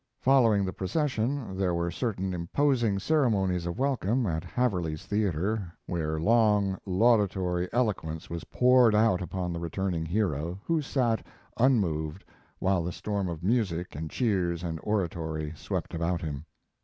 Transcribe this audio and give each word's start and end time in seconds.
Following 0.19 0.65
the 0.65 0.73
procession, 0.73 1.55
there 1.55 1.75
were 1.75 1.91
certain 1.91 2.33
imposing 2.33 2.97
ceremonies 2.97 3.67
of 3.67 3.77
welcome 3.77 4.25
at 4.25 4.43
Haverly's 4.43 5.05
Theater 5.05 5.71
where 5.85 6.19
long, 6.19 6.79
laudatory 6.87 7.69
eloquence 7.71 8.27
was 8.27 8.45
poured 8.45 8.95
out 8.95 9.21
upon 9.21 9.53
the 9.53 9.59
returning 9.59 10.07
hero, 10.07 10.59
who 10.65 10.81
sat 10.81 11.23
unmoved 11.57 12.25
while 12.57 12.81
the 12.83 12.91
storm 12.91 13.29
of 13.29 13.43
music 13.43 13.95
and 13.95 14.09
cheers 14.09 14.63
and 14.63 14.79
oratory 14.81 15.53
swept 15.55 15.93
about 15.93 16.21
him. 16.21 16.45